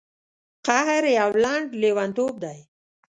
قهر 0.67 1.03
یو 1.19 1.29
لنډ 1.43 1.67
لیونتوب 1.81 2.33
دی. 2.43 2.59